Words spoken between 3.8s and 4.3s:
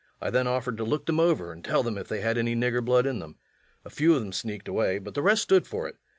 A few of